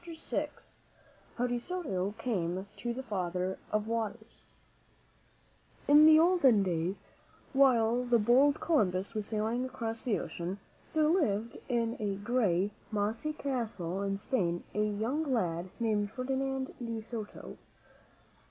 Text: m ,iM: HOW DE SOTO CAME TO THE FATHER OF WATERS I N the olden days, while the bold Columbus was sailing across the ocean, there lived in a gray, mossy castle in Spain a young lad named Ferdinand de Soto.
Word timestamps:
m 0.03 0.07
,iM: 0.15 0.47
HOW 1.37 1.45
DE 1.45 1.59
SOTO 1.59 2.15
CAME 2.17 2.65
TO 2.75 2.91
THE 2.91 3.03
FATHER 3.03 3.59
OF 3.71 3.85
WATERS 3.87 4.47
I 5.87 5.91
N 5.91 6.07
the 6.07 6.17
olden 6.17 6.63
days, 6.63 7.03
while 7.53 8.03
the 8.03 8.17
bold 8.17 8.59
Columbus 8.59 9.13
was 9.13 9.27
sailing 9.27 9.63
across 9.63 10.01
the 10.01 10.17
ocean, 10.17 10.57
there 10.95 11.07
lived 11.07 11.59
in 11.69 11.97
a 11.99 12.15
gray, 12.15 12.71
mossy 12.89 13.33
castle 13.33 14.01
in 14.01 14.17
Spain 14.17 14.63
a 14.73 14.83
young 14.83 15.31
lad 15.31 15.69
named 15.79 16.09
Ferdinand 16.11 16.73
de 16.83 16.99
Soto. 17.01 17.59